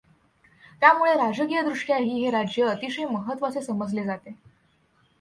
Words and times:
त्यामुळे 0.81 1.13
राजकीयदृष्ट्याही 1.13 2.23
हे 2.23 2.31
राज्य 2.31 2.63
अतिशय 2.63 3.05
महत्वाचे 3.05 3.61
समजले 3.61 4.03
जाते. 4.03 4.35